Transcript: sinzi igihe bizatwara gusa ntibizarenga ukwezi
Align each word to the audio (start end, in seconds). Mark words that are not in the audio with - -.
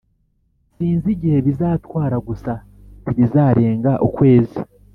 sinzi 0.73 1.07
igihe 1.15 1.37
bizatwara 1.47 2.17
gusa 2.27 2.53
ntibizarenga 3.01 3.91
ukwezi 4.07 4.59